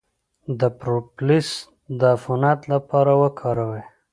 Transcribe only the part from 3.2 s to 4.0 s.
وکاروئ